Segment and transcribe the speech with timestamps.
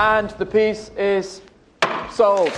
[0.00, 1.40] And the piece is
[2.16, 2.52] sold.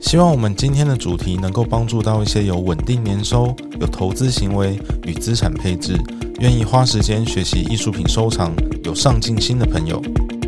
[0.00, 6.00] 希望我们今天的主题能够帮助到一些有稳定年收、有投资行为与资产配置、
[6.38, 8.50] 愿意花时间学习艺术品收藏、
[8.84, 10.00] 有上进心的朋友。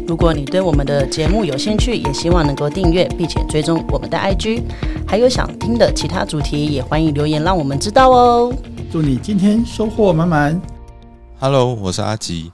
[0.06, 4.62] 如果你对我们的节目有兴趣，也希望能够订阅并且追踪我们的 IG，
[5.06, 8.50] 还有想听的其他主题，也欢迎留言让我们知道哦。
[8.90, 10.58] 祝你今天收获满满。
[11.38, 12.50] Hello，我是阿吉。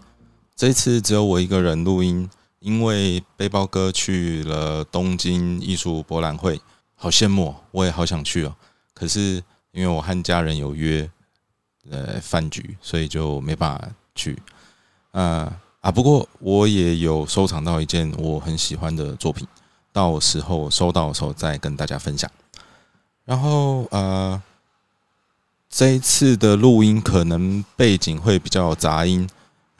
[0.56, 2.28] 这次只有我一个人录音，
[2.60, 6.60] 因为背包哥去了东京艺术博览会，
[6.94, 8.54] 好羡慕，我也好想去哦。
[8.92, 11.10] 可是因为我和家人有约，
[11.90, 14.40] 呃，饭局，所以就没办法去。
[15.10, 19.46] 呃啊，不过我也有收藏到一件我很喜欢的作品，
[19.92, 22.30] 到时候收到的时候再跟大家分享。
[23.24, 24.42] 然后呃。
[25.76, 29.28] 这一次的录音可能背景会比较杂音，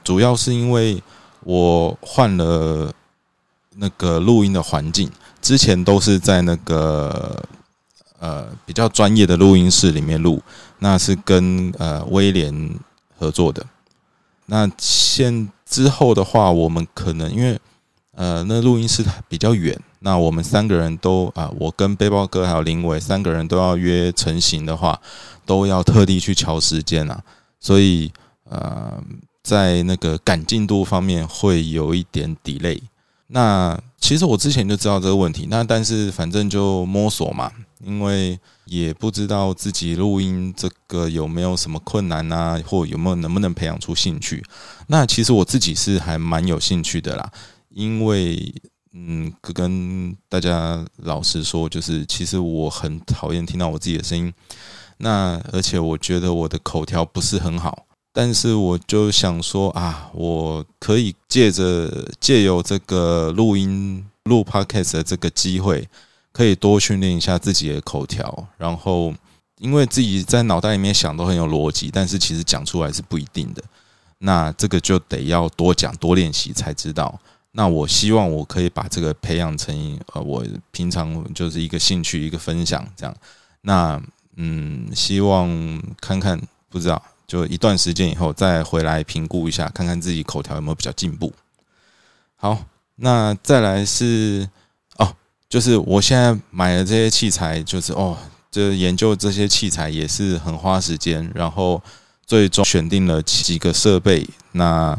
[0.05, 1.03] 主要是因为
[1.41, 2.93] 我换了
[3.75, 7.43] 那个录音的环境，之前都是在那个
[8.19, 10.41] 呃比较专业的录音室里面录，
[10.79, 12.79] 那是跟呃威廉
[13.19, 13.65] 合作的。
[14.45, 17.59] 那现之后的话，我们可能因为
[18.13, 25.01] 呃那录音室比较远，那我们三个人都啊、我跟背包哥还有林伟三个人都要约成型的话。
[25.47, 27.21] 都要特地去调时间啊，
[27.59, 28.11] 所以
[28.49, 28.99] 呃，
[29.45, 32.81] 在那个赶进度方面会有一点 delay。
[33.27, 37.51] 那其实我之前就知道这个问题，那但是反正就摸索嘛，
[37.83, 44.43] 因为也不知道自己录音这个有没有什么困难啊，或有没有能不能培养出兴趣。
[44.87, 47.31] 那其实我自己是还蛮有兴趣的啦，
[47.69, 48.53] 因为
[48.93, 54.33] 嗯，跟大家老实说，就是其实我很讨厌听到我自己的声音。
[54.97, 57.84] 那而且我觉得我的口条不是很好，
[58.17, 65.85] 但是我就想说啊，我可以借着借由这个录音录 podcast 的这个机会，
[66.31, 68.47] 可以多训练一下自己的口条。
[68.57, 69.13] 然后，
[69.57, 73.61] 因为自己在脑袋里面想都很有逻辑，但是其实讲出来是不一定的。
[74.19, 77.19] 那这个就得要多讲多练习才知道。
[77.51, 83.13] 那我希望我可以把这个培养成呃，我平常就是一个兴趣一个分享这样。
[83.59, 84.01] 那
[84.37, 85.49] 嗯，希望
[85.99, 91.33] 看看，不知道，就一段时间以后再回来评估一下，看看自己口条有没有比较进步。
[92.35, 92.57] 好，
[92.97, 94.47] 那再来是
[94.97, 95.15] 哦，
[95.49, 98.17] 就是我现在买的这些器材，就是哦，
[98.51, 101.81] 这研究这些器材也是很花时间，然后
[102.25, 104.95] 最终选定了几个设备，那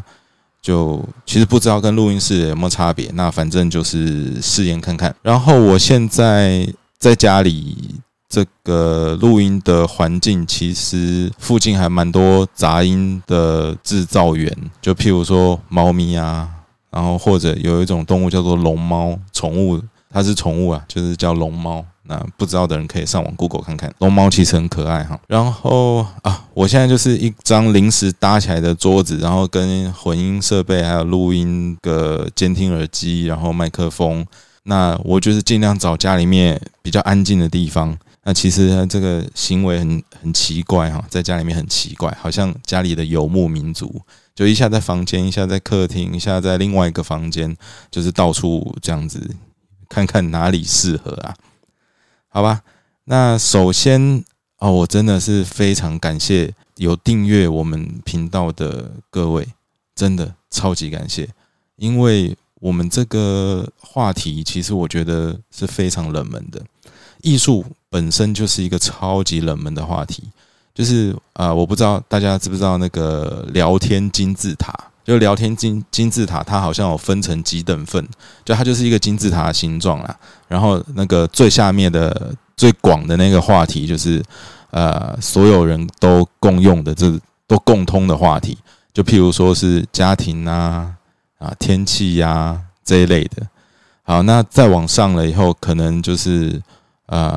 [0.60, 5.14] 就其实不知道跟录音室有没有差别，那反正就是试验看看。
[5.22, 6.66] 然后我现在
[6.98, 8.00] 在家里。
[8.28, 16.48] 这个录音的环境其实附近还蛮多杂音的制造源，就譬如说猫咪啊，
[16.90, 21.84] 然后或者有一种动物叫做龙猫，宠物它是宠物啊，就是叫龙猫。
[22.08, 25.18] 那不知道的人可以上网 Google 看看，龙猫其实很可爱哈。
[25.26, 34.24] 然后啊，我现在就是一张临时搭起来的桌子，然后跟混音设备还有录音的监听耳机，然后麦克风。
[34.62, 37.98] 那我就是尽量找家里面比较安静的地方。
[38.28, 44.02] 那其实这个行为很很奇怪哈，在家里面很奇怪，好像家里的游牧民族，
[44.34, 47.56] 就一下在房间，一下在客厅，一下在另外一个房间，
[47.88, 49.30] 就是到处这样子
[49.88, 51.36] 看看哪里适合啊？
[52.26, 52.62] 好吧，
[53.04, 54.24] 那首先
[54.58, 59.46] 哦，我真的是非常感谢有订阅我们频道的各位，
[59.94, 61.28] 真的超级感谢，
[61.76, 66.60] 因为我们这个话题其实我觉得是非常冷门的，
[67.22, 67.64] 艺术。
[67.96, 70.22] 本身就是一个超级冷门的话题，
[70.74, 74.70] 就是、呃，我不知道大家知不知道那个聊天金字塔，
[75.02, 78.06] 就聊天金金字塔，它好像有分成几等份，
[78.44, 80.14] 就它就是一个金字塔的形状啦。
[80.46, 84.22] 然后那个最下面的最广的那个话题，就是
[84.72, 88.58] 呃，所有人都共用的，这都共通的话题，
[88.92, 90.92] 就譬如说是家庭啊
[91.38, 93.46] 啊天气呀、这一类的。
[94.02, 96.60] 好，那再往上了以后，可能就是
[97.06, 97.32] 呃。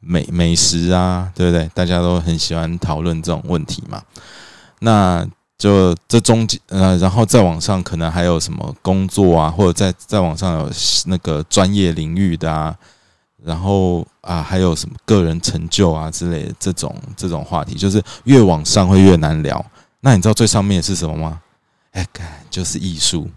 [0.00, 1.70] 美美食啊，对不对？
[1.74, 4.02] 大家都很喜欢讨论这种问题嘛。
[4.80, 5.26] 那
[5.58, 10.70] 就这中间呃，然后再往上，可能还有什么工作啊，或者再再往上有
[11.04, 12.74] 那个专业领域的啊，
[13.44, 19.62] 然后啊，还有什么个人成就啊之类的这种这种话题，就是越往上会越难聊。
[20.00, 21.40] 那你知道最上面是什么吗？
[21.92, 22.06] 哎，
[22.48, 23.28] 就是艺术。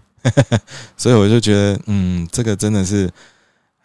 [0.96, 3.10] 所以我就觉得，嗯，这个真的是。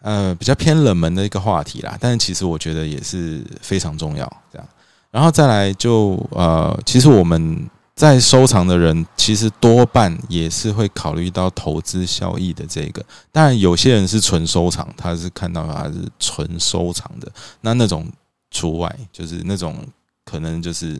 [0.02, 4.26] 呃，比较偏冷门的一个话题啦，但是其实我觉得也是非常重要。
[4.52, 4.68] 这样，
[5.10, 13.04] 然后再来就呃，其实我们在收藏的人，其实多半也是会考虑到投资效益的这个。
[13.30, 17.30] 当然，有些人是纯收藏，他是看到他是纯收藏的，
[17.60, 18.10] 那那种
[18.50, 19.76] 除外，就是那种
[20.24, 20.98] 可能就是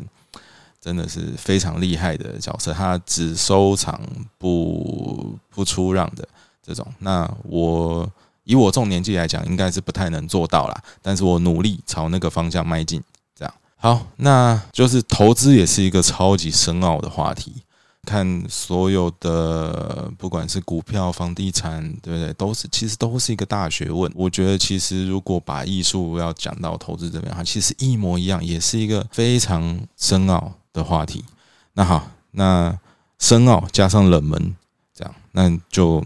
[0.78, 3.98] 真的是非常厉害的角色，他只收藏
[4.36, 6.28] 不不出让的
[6.62, 6.86] 这种。
[6.98, 8.06] 那我
[8.44, 13.02] 以我这种年纪来讲，应该是不太能做到啦，但是我努力朝那个方向迈进。
[13.34, 17.62] 这样好，那就是投资也是一个超级深奥的话题。
[18.06, 22.32] 看所有的，不管是股票、房地产，对不对？
[22.32, 24.10] 都是其实都是一个大学问。
[24.14, 31.22] 我觉得，其实如果把艺术要讲到投资这边哈，其实一模一样，也是一个非常深奥的话题。
[31.74, 32.76] 那好，那
[33.18, 34.56] 深奥加上冷门，
[34.94, 36.02] 这样那就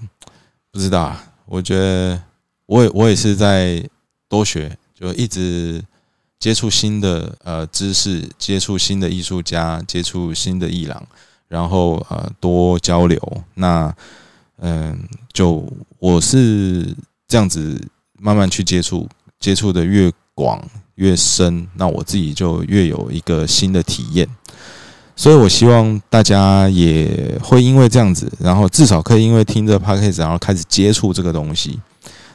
[0.72, 1.25] 不知道啊。
[1.46, 2.23] 我觉得，
[2.67, 3.88] 我也我也是在
[4.29, 5.82] 多学，就一直。
[6.41, 11.02] 接触新的呃知识，接触新的艺术家，接触新的艺廊，
[11.49, 13.19] 然后呃多交流。
[13.55, 13.94] 那
[14.58, 15.67] 嗯，就
[15.99, 16.94] 我是
[17.26, 17.81] 这样子
[18.19, 19.08] 慢慢去接触，
[19.41, 20.62] 接触的越广
[20.96, 24.29] 越深，那我自己就越有一个新的体验。
[25.16, 31.81] 所以我希望大家也会因为这样子，然后至少可以因为听着 podcast，然后开始接触这个东西。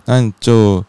[0.05, 0.83] 那就。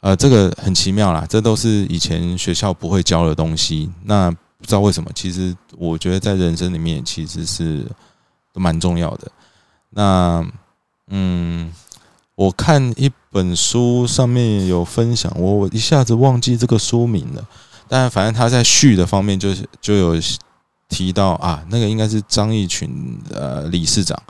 [0.00, 3.90] 呃，这个很奇妙啦，这都是以前学校不会教的东西。
[4.04, 7.84] 那不知道为什么，其实我觉得在人生里面其实是
[8.54, 9.28] 蛮重要的。
[9.90, 10.46] 那
[11.08, 11.72] 嗯，
[12.36, 17.44] 我看一本书上面有分享，我我一下子忘记这个书名了。
[17.88, 20.14] 但反正他在序的方面就是就有
[20.88, 24.20] 提到啊，那个应该是张义群呃理事长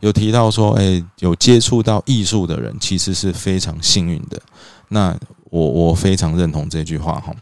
[0.00, 4.40] 有提到说，哎，有接触到艺术的人其实是非常幸运的。
[4.88, 5.18] 那
[5.50, 7.34] 我我非常认同这句话哈，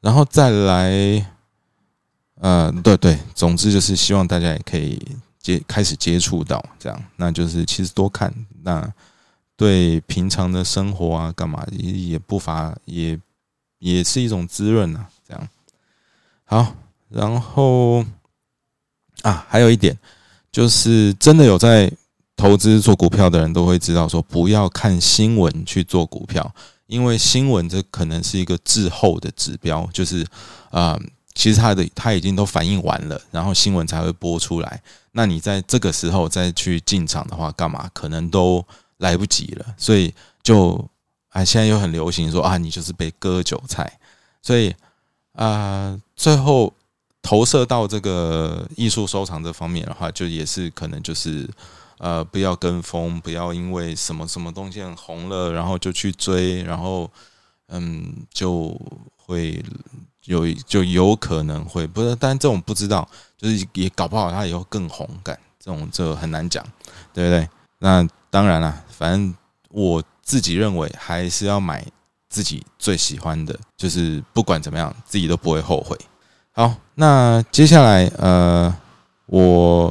[0.00, 1.26] 然后再来，
[2.40, 5.00] 呃，对对，总之就是希望大家也可以
[5.38, 8.92] 接开始接触到这样，那就是其实多看，那
[9.56, 13.18] 对平常的生活啊，干嘛也也不乏也
[13.78, 15.48] 也是一种滋润呐，这样。
[16.44, 16.74] 好，
[17.10, 18.04] 然后
[19.22, 19.98] 啊，还有一点
[20.50, 21.92] 就是真的有在
[22.36, 26.54] 投资做股票的人都会知道，说不要看新闻去做股票。
[26.86, 30.26] 因为新闻这可能是一个滞后的指标，就是
[30.70, 30.98] 啊，
[31.34, 34.82] 其实它的它已经都反映完了，然后新闻才会播出来。
[35.12, 37.88] 那你在这个时候再去进场的话，干嘛？
[37.94, 38.66] 可能都
[38.98, 39.66] 来不及了。
[39.76, 40.12] 所以
[40.42, 40.84] 就
[41.28, 44.00] 啊，现在又很流行说啊，你就是被割韭菜。
[44.42, 44.74] 所以
[45.34, 46.74] 啊，最后
[47.22, 51.48] 投射到这个艺术收藏这方面的话，就也是可能就是。
[52.02, 57.10] 呃，不要跟风，不要因为什么什么东西红了，然后就去追，然后
[57.68, 58.74] 嗯，就
[59.18, 59.62] 会
[60.24, 63.06] 有就有可能会不是，但这种不知道，
[63.36, 66.64] 就是也搞不好他以后更红，感这种就很难讲，
[67.12, 67.46] 对不对？
[67.80, 69.34] 那当然了，反正
[69.68, 71.86] 我自己认为还是要买
[72.30, 75.94] 自己最喜欢的，就是不管怎么样，自己都不会后悔。
[76.60, 78.70] 好，那接下来呃，
[79.24, 79.90] 我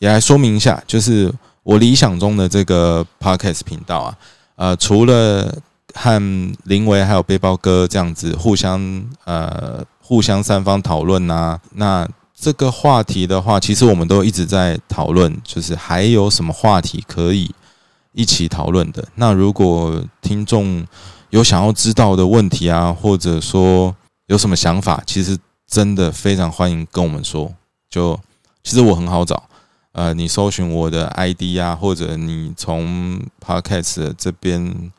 [0.00, 1.32] 也来说明一下，就是。
[1.62, 4.16] 我理想中的这个 podcast 频道啊，
[4.56, 5.54] 呃，除了
[5.94, 6.18] 和
[6.64, 17.54] 林维还有背包哥这样子互相呃互相三方讨论呐，那这个话题的话，其实我们都一直在讨论，就是还有什么话题可以
[18.12, 19.06] 一起讨论的。
[19.16, 20.84] 那如果听众
[21.28, 23.94] 有想要知道的问题啊，或者说
[24.28, 25.36] 有什么想法，其实
[25.70, 27.54] 真的非常欢迎跟我们说。
[27.88, 28.18] 就
[28.64, 29.44] 其实我很好找。
[29.92, 34.92] 呃，你搜寻我的 ID 啊，或者你从 Podcast 这边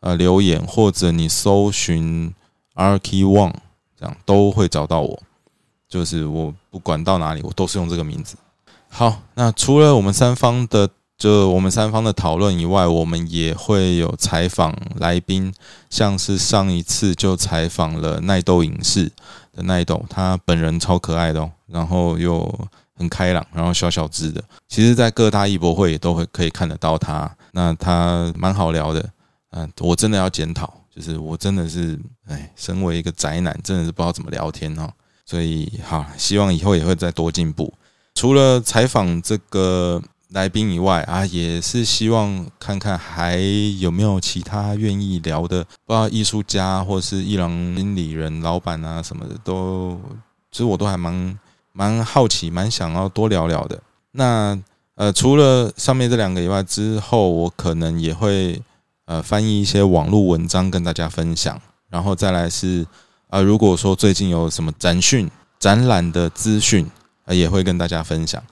[0.00, 2.32] 呃留言，或者你搜寻
[2.74, 3.54] Arky One，
[3.98, 5.22] 这样都会找到我。
[5.88, 8.36] 就是我不管到哪里，我都是用这个名字。
[8.88, 10.88] 好，那除了我们三方的，
[11.22, 15.54] 就我们三方的讨论以外，我们也会有采访来宾，
[15.88, 19.12] 像是上一次就采访了奈豆影视
[19.52, 22.68] 的奈豆，他本人超可爱的哦，然后又。
[22.94, 27.28] 很开朗，然后小小只的，其实，在各大艺博会也都会可以看得到他。
[27.52, 29.10] 那他蛮好聊的，
[29.50, 31.98] 嗯，我真的要检讨，就是我真的是，
[32.28, 34.88] 哎，身为一个宅男，真的是不知道怎么聊天哦。
[35.24, 37.72] 所以，好，希望以后也会再多进步。
[38.14, 40.00] 除了采访这个
[40.32, 43.36] 来宾以外啊，也是希望看看还
[43.78, 50.00] 有没有其他愿意聊的，不知道艺术家或是艺廊经理人、老板啊什么的，都
[50.50, 51.38] 其实我都还蛮。
[51.74, 53.80] 蛮好奇，蛮想要多聊聊的。
[54.10, 54.54] 那
[54.94, 58.60] 呃，除了上面这两个以外，之后我可能也会
[59.06, 61.58] 呃翻译一些网络文章跟大家分享。
[61.88, 62.86] 然后再来是
[63.30, 66.86] 呃，如果说最近有什么展讯、展览的资讯，
[67.24, 68.42] 呃也会跟大家分享。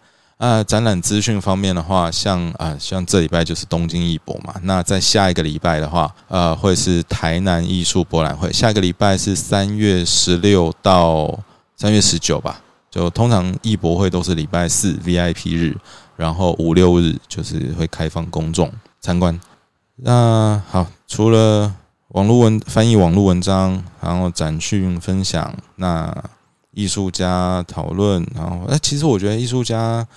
[0.41, 4.55] 啊，展览资讯方面的话，像啊，像这礼拜就是东京艺博嘛。
[4.63, 8.51] 那在下一个礼拜的话，呃，会是台南艺术博览会。
[8.51, 11.39] 下个礼拜是三月十六到
[11.77, 12.59] 三月十九吧。
[12.91, 15.77] 就通常艺博会都是礼拜四 VIP 日，
[16.17, 19.39] 然后五六日就是会开放公众参观。
[19.97, 21.71] 那好，除了
[22.09, 26.11] 网络文翻译网络文章，然后展讯分享，那
[26.73, 30.09] 艺术家讨论，然后哎，其实我觉得艺术家。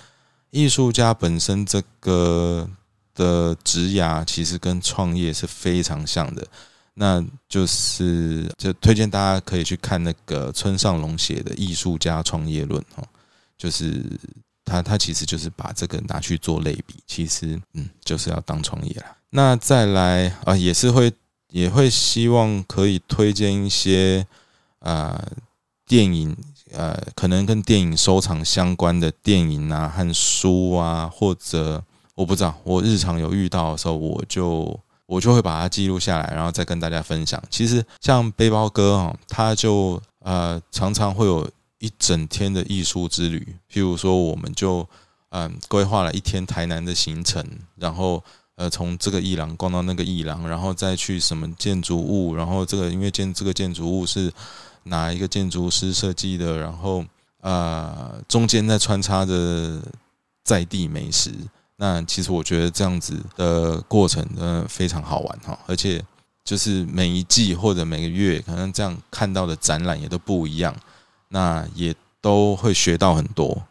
[0.54, 2.70] 艺术家本身这个
[3.12, 6.46] 的职涯其实跟创业是非常像的，
[6.94, 13.04] 那就是就推荐大家可以去看那个村上龙写的《艺术家创业论》哦，
[13.58, 14.00] 就是
[14.64, 19.06] 他他其实就是把这个拿去做类比，其实嗯就是要当创业了。
[19.30, 21.12] 那再来啊，也是会
[21.50, 24.24] 也会希望可以推荐一些
[24.78, 25.20] 啊
[25.84, 26.36] 电影。
[26.76, 31.82] 呃，可能跟电影收藏相关的电影啊和书啊，或者
[32.14, 37.42] 我不知道，我日常有遇到的时候，我就我就会把它记录下来，然后再跟大家分享。
[37.48, 44.86] 其实像背包哥啊，他就呃常常会有一整天的艺术之旅，譬如说，我们就
[45.30, 47.44] 嗯规划了一天台南的行程，
[47.76, 48.22] 然后
[48.56, 54.32] 呃从这个艺廊逛到那个艺廊，然后再去什么建筑物，然后这个因为建这个建筑物是。
[54.84, 56.58] 哪一个建筑师设计的？
[56.58, 57.04] 然后
[57.40, 59.82] 呃，中间再穿插着
[60.42, 61.30] 在地美食。
[61.76, 66.02] 那其实我觉得这样子的过程呢非常好玩哈，而且
[66.44, 70.74] 就是每一季或者每个月，可能这样看到的展览也都不一样，
[71.28, 73.62] 那也都会学到很多，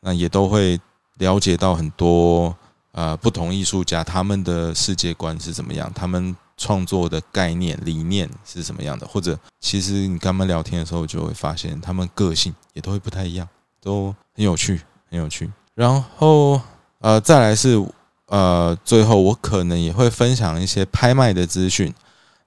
[0.00, 0.80] 那也都会
[1.18, 2.54] 了解到很多
[2.92, 6.36] 呃不同艺术家他们的世界观是怎么样，他们。
[6.58, 9.06] 创作的概念理念是什么样的？
[9.06, 13.48] 或者其实你跟他们聊天的时候，就会发现他们个性也都会不太一样，
[13.80, 15.50] 都很有趣，很有趣。
[15.74, 16.60] 然后
[16.98, 17.82] 呃，再来是
[18.26, 21.94] 呃，最后我可能也会分享一些拍卖的资讯。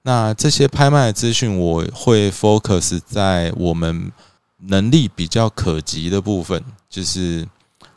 [0.02, 4.12] 那这些拍卖的资讯，我会 focus 在我们
[4.58, 7.48] 能力比较可及的部分，就是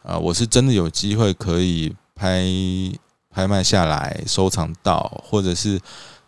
[0.01, 2.45] 啊，我是真的有机会可以拍。
[3.36, 5.77] 拍卖下来收藏到，或者是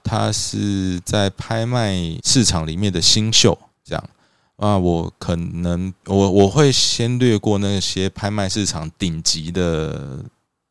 [0.03, 4.09] 他是在拍卖市场里面的新秀，这样
[4.57, 10.19] 啊，我可能我我会先略过那些拍卖市场顶级的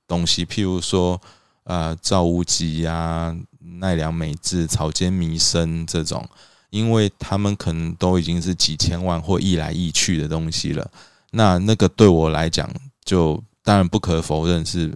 [0.06, 1.18] 东西，譬如说
[1.64, 3.34] 呃赵无极啊、
[3.80, 6.28] 奈良美智、草间弥生这种，
[6.68, 10.86] 因为他们可能都已经是几千万或亿来亿去的东西了。
[11.30, 12.70] 那那个对我来讲，
[13.06, 14.92] 就当然不可否认是。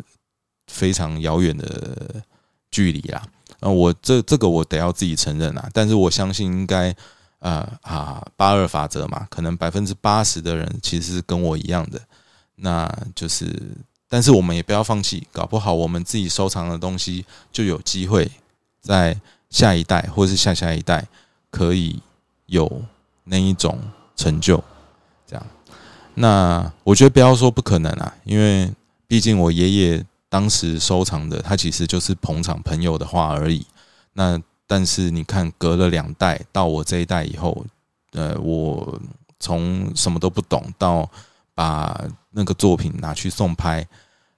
[0.71, 2.23] 非常遥远的
[2.71, 3.23] 距离啦，
[3.59, 6.95] 啊，我这这个我得要自己承认啊，但是我相信应该，
[7.41, 12.01] 呃啊，八二法则嘛，可能百分之八十的人其实是跟我一样的，
[12.55, 13.53] 那就是，
[14.09, 18.31] 但是我们也不要放弃，搞不好我们自己收藏的东西就有机会
[18.81, 21.05] 在下一代或是下下一代
[21.51, 22.01] 可以
[22.47, 22.83] 有
[23.25, 23.79] 那一种
[24.15, 24.63] 成就，
[25.27, 25.47] 这样，
[26.15, 28.73] 那我觉得不要说不可能啊，因为
[29.09, 30.07] 毕竟我爷爷。
[30.31, 33.67] 当时收藏的，他其实就是捧场朋友的画而已。
[34.15, 37.67] 那但是你看，隔了两代到我这一代以后，
[38.13, 38.99] 呃，我
[39.41, 41.11] 从什么都不懂到
[41.55, 43.85] 把那个作品拿去送拍，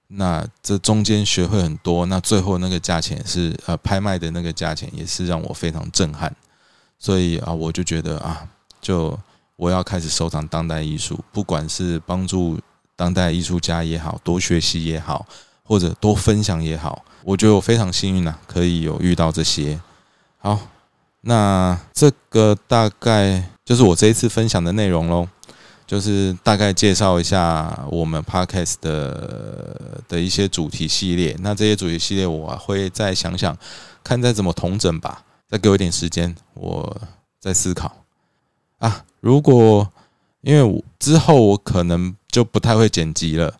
[0.07, 2.07] 那这中间学会很多。
[2.07, 6.35] 那最后那个价钱是呃拍卖的那个价钱，也是让我非常震撼。
[6.97, 8.47] 所以啊，我就觉得啊，
[8.81, 9.15] 就
[9.55, 12.59] 我要开始收藏当代艺术，不管是帮助
[12.95, 15.27] 当代艺术家也好，多学习也好。
[15.73, 19.79] 或者多分享也好，我觉得我非常幸运呐，可以有遇到这些。
[20.37, 20.59] 好，
[21.21, 25.27] 那这个大概就是我这一次分享的内容喽，
[25.87, 31.35] 就是大概介绍一下我们 podcast 的的一些主题系列。
[31.39, 33.57] 那这些主题系列我会再想想，
[34.03, 35.23] 看再怎么统整吧。
[35.49, 37.01] 再给我一点时间，我
[37.39, 37.91] 再思考。
[38.77, 39.91] 啊，如果
[40.41, 43.55] 因为之后我可能就不太会剪辑了，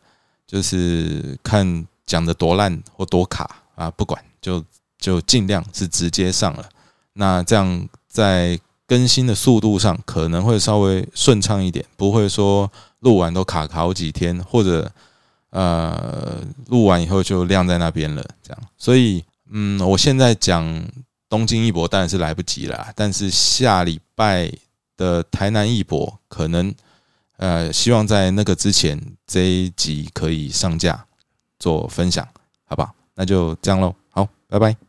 [0.46, 1.88] 就是看。
[2.05, 4.63] 讲的多烂或多卡啊，不管就
[4.98, 6.69] 就尽量是直接上了，
[7.13, 14.91] 那这样在更新的速度上可能会稍微顺畅一点，不会说录完都卡好几天，或者
[15.50, 18.62] 呃录完以后就晾在那边了，这样。
[18.77, 20.63] 所以嗯，我现在讲
[21.29, 24.51] 东京一博当然是来不及了，但是下礼拜
[24.98, 26.74] 的台南一博可能
[27.38, 31.05] 呃希望在那个之前这一集可以上架。
[31.63, 32.27] 做分享，
[32.65, 32.93] 好不好？
[33.15, 33.96] 那就这样喽。
[34.10, 34.84] 好，拜拜。